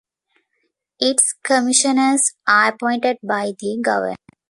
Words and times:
Its 0.99 1.31
commissioners 1.43 2.33
are 2.47 2.69
appointed 2.69 3.17
by 3.21 3.51
the 3.59 3.79
governor. 3.83 4.15